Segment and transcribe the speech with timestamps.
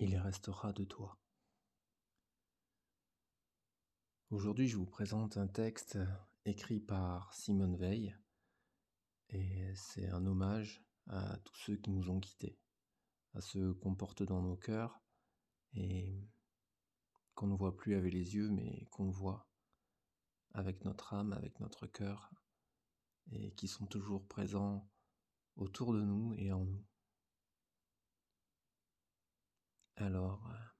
[0.00, 1.18] il restera de toi.
[4.30, 5.98] Aujourd'hui, je vous présente un texte
[6.46, 8.16] écrit par Simone Veil
[9.28, 12.58] et c'est un hommage à tous ceux qui nous ont quittés,
[13.34, 15.02] à ceux qu'on porte dans nos cœurs
[15.74, 16.26] et
[17.34, 19.50] qu'on ne voit plus avec les yeux mais qu'on voit
[20.54, 22.30] avec notre âme, avec notre cœur
[23.32, 24.90] et qui sont toujours présents
[25.56, 26.89] autour de nous et en nous.
[30.00, 30.70] Alors euh,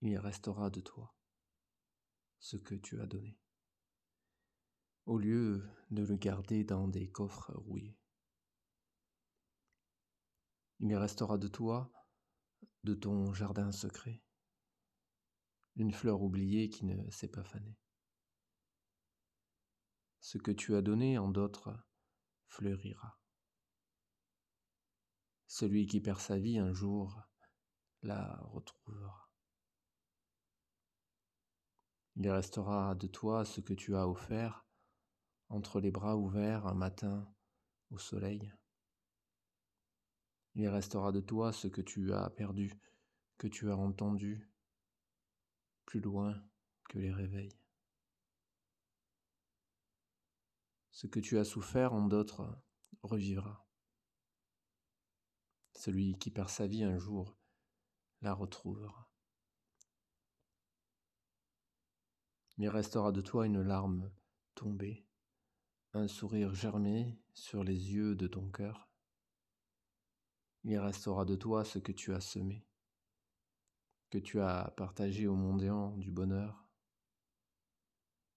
[0.00, 1.14] il restera de toi
[2.38, 3.38] ce que tu as donné,
[5.06, 7.98] au lieu de le garder dans des coffres rouillés.
[10.80, 11.92] Il restera de toi,
[12.84, 14.22] de ton jardin secret,
[15.76, 17.76] une fleur oubliée qui ne s'est pas fanée.
[20.20, 21.76] Ce que tu as donné en d'autres
[22.46, 23.18] fleurira.
[25.58, 27.20] Celui qui perd sa vie un jour
[28.02, 29.28] la retrouvera.
[32.14, 34.64] Il restera de toi ce que tu as offert
[35.48, 37.28] entre les bras ouverts un matin
[37.90, 38.54] au soleil.
[40.54, 42.80] Il restera de toi ce que tu as perdu,
[43.36, 44.48] que tu as entendu
[45.86, 46.40] plus loin
[46.88, 47.58] que les réveils.
[50.92, 52.46] Ce que tu as souffert en d'autres
[53.02, 53.67] revivra.
[55.78, 57.38] Celui qui perd sa vie un jour
[58.20, 59.12] la retrouvera.
[62.56, 64.12] Il restera de toi une larme
[64.56, 65.06] tombée,
[65.92, 68.90] un sourire germé sur les yeux de ton cœur.
[70.64, 72.66] Il restera de toi ce que tu as semé,
[74.10, 76.68] que tu as partagé au mondiant du bonheur.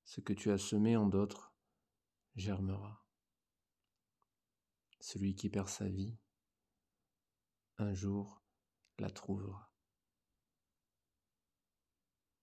[0.03, 1.55] Ce que tu as semé en d'autres
[2.35, 3.03] germera.
[4.99, 6.15] Celui qui perd sa vie
[7.81, 8.43] un jour
[8.99, 9.70] la trouvera.